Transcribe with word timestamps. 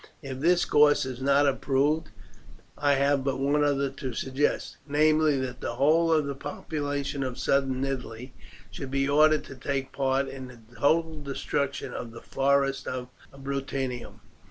If 0.23 0.39
this 0.39 0.65
course 0.65 1.05
is 1.05 1.21
not 1.21 1.45
approved 1.47 2.09
I 2.75 2.95
have 2.95 3.23
but 3.23 3.37
one 3.37 3.63
other 3.63 3.91
to 3.91 4.13
suggest, 4.15 4.77
namely, 4.87 5.39
that 5.41 5.61
the 5.61 5.75
whole 5.75 6.11
of 6.11 6.25
the 6.25 6.33
population 6.33 7.21
of 7.21 7.37
southern 7.37 7.85
Italy 7.85 8.33
should 8.71 8.89
be 8.89 9.07
ordered 9.07 9.43
to 9.43 9.55
take 9.55 9.91
part 9.91 10.27
in 10.27 10.47
the 10.47 10.59
total 10.75 11.21
destruction 11.21 11.93
of 11.93 12.13
the 12.13 12.21
forests 12.21 12.87
of 12.87 13.09
Bruttium. 13.31 14.21